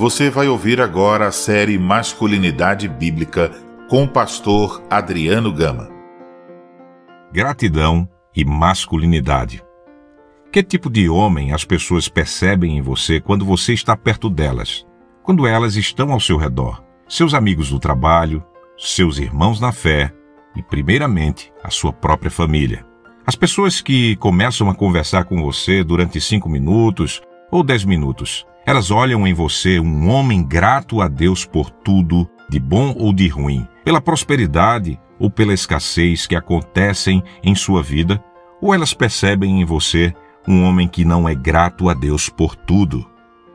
[0.00, 3.50] Você vai ouvir agora a série Masculinidade Bíblica
[3.86, 5.90] com o pastor Adriano Gama.
[7.30, 9.62] Gratidão e masculinidade.
[10.50, 14.86] Que tipo de homem as pessoas percebem em você quando você está perto delas?
[15.22, 16.82] Quando elas estão ao seu redor?
[17.06, 18.42] Seus amigos do trabalho,
[18.78, 20.10] seus irmãos na fé
[20.56, 22.86] e, primeiramente, a sua própria família.
[23.26, 28.90] As pessoas que começam a conversar com você durante cinco minutos ou dez minutos elas
[28.90, 33.66] olham em você um homem grato a Deus por tudo, de bom ou de ruim,
[33.84, 38.22] pela prosperidade ou pela escassez que acontecem em sua vida,
[38.60, 40.14] ou elas percebem em você
[40.46, 43.08] um homem que não é grato a Deus por tudo.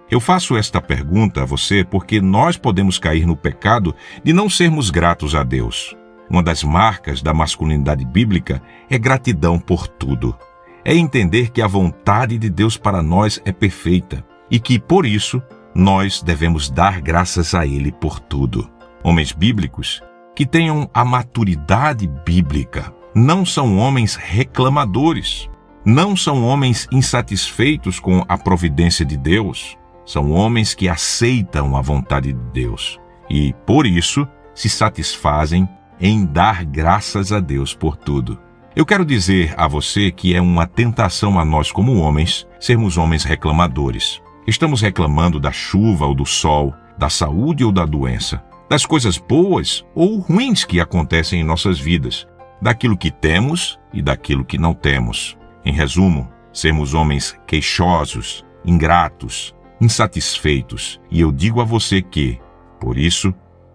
[0.10, 4.90] Eu faço esta pergunta a você porque nós podemos cair no pecado de não sermos
[4.90, 5.96] gratos a Deus.
[6.30, 10.36] Uma das marcas da masculinidade bíblica é gratidão por tudo.
[10.84, 15.42] É entender que a vontade de Deus para nós é perfeita e que, por isso,
[15.74, 18.70] nós devemos dar graças a Ele por tudo.
[19.04, 20.02] Homens bíblicos
[20.36, 25.50] que tenham a maturidade bíblica não são homens reclamadores,
[25.86, 32.34] não são homens insatisfeitos com a providência de Deus, são homens que aceitam a vontade
[32.34, 35.68] de Deus e, por isso, se satisfazem
[36.00, 38.38] em dar graças a Deus por tudo.
[38.76, 43.24] Eu quero dizer a você que é uma tentação a nós, como homens, sermos homens
[43.24, 44.22] reclamadores.
[44.48, 49.84] Estamos reclamando da chuva ou do sol, da saúde ou da doença, das coisas boas
[49.96, 52.28] ou ruins que acontecem em nossas vidas,
[52.62, 55.36] daquilo que temos e daquilo que não temos.
[55.66, 61.02] Em resumo, sermos homens queixosos, ingratos, insatisfeitos.
[61.10, 62.40] E eu digo a você que,
[62.80, 63.34] por isso,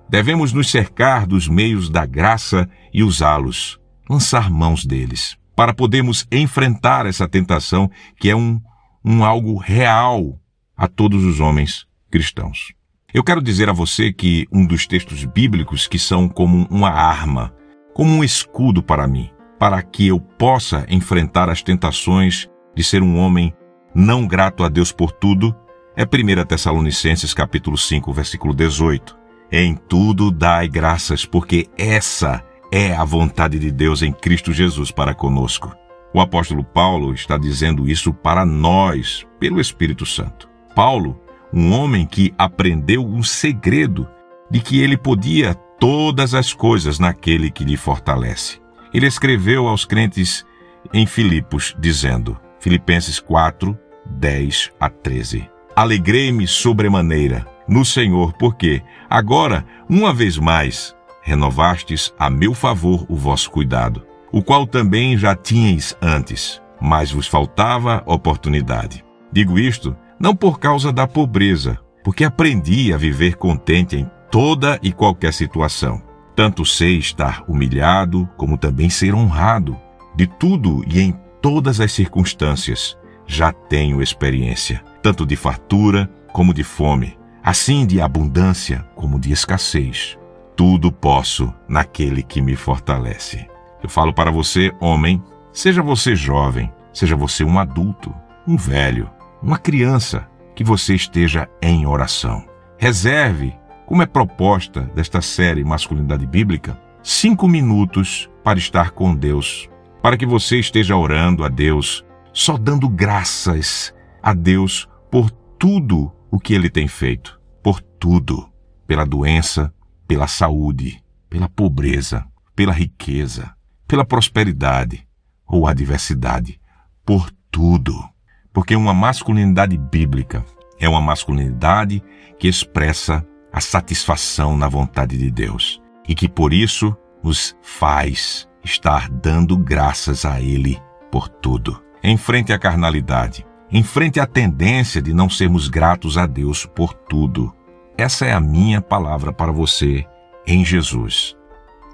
[0.08, 7.06] devemos nos cercar dos meios da graça e usá-los, lançar mãos deles, para podermos enfrentar
[7.06, 8.60] essa tentação que é um,
[9.04, 10.38] um algo real
[10.80, 12.72] a todos os homens cristãos.
[13.12, 17.52] Eu quero dizer a você que um dos textos bíblicos que são como uma arma,
[17.92, 23.18] como um escudo para mim, para que eu possa enfrentar as tentações de ser um
[23.18, 23.52] homem
[23.94, 25.54] não grato a Deus por tudo,
[25.94, 29.18] é 1 Tessalonicenses capítulo 5, versículo 18.
[29.52, 32.42] Em tudo dai graças, porque essa
[32.72, 35.76] é a vontade de Deus em Cristo Jesus para conosco.
[36.14, 40.49] O apóstolo Paulo está dizendo isso para nós, pelo Espírito Santo.
[40.74, 41.20] Paulo,
[41.52, 44.08] um homem que aprendeu um segredo
[44.50, 48.60] de que ele podia todas as coisas naquele que lhe fortalece.
[48.92, 50.44] Ele escreveu aos crentes
[50.92, 60.12] em Filipos, dizendo, Filipenses 4, 10 a 13: Alegrei-me sobremaneira no Senhor, porque agora, uma
[60.12, 66.60] vez mais, renovastes a meu favor o vosso cuidado, o qual também já tinhais antes,
[66.80, 69.04] mas vos faltava oportunidade.
[69.32, 74.92] Digo isto não por causa da pobreza, porque aprendi a viver contente em toda e
[74.92, 76.02] qualquer situação.
[76.36, 79.76] Tanto sei estar humilhado, como também ser honrado.
[80.14, 86.64] De tudo e em todas as circunstâncias, já tenho experiência, tanto de fartura como de
[86.64, 90.18] fome, assim de abundância como de escassez.
[90.54, 93.48] Tudo posso naquele que me fortalece.
[93.82, 98.14] Eu falo para você, homem, seja você jovem, seja você um adulto,
[98.46, 99.08] um velho,
[99.42, 102.44] uma criança, que você esteja em oração.
[102.78, 103.54] Reserve,
[103.86, 109.68] como é proposta desta série Masculinidade Bíblica, cinco minutos para estar com Deus,
[110.02, 116.38] para que você esteja orando a Deus, só dando graças a Deus por tudo o
[116.38, 118.48] que Ele tem feito, por tudo,
[118.86, 119.72] pela doença,
[120.06, 123.54] pela saúde, pela pobreza, pela riqueza,
[123.86, 125.06] pela prosperidade
[125.46, 126.60] ou adversidade,
[127.04, 128.09] por tudo.
[128.52, 130.44] Porque uma masculinidade bíblica
[130.78, 132.02] é uma masculinidade
[132.38, 139.08] que expressa a satisfação na vontade de Deus e que por isso nos faz estar
[139.08, 140.80] dando graças a Ele
[141.10, 141.82] por tudo.
[142.02, 146.94] Em frente à carnalidade, em frente à tendência de não sermos gratos a Deus por
[146.94, 147.54] tudo.
[147.96, 150.04] Essa é a minha palavra para você
[150.46, 151.36] em Jesus.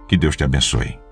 [0.08, 1.05] Que Deus te abençoe.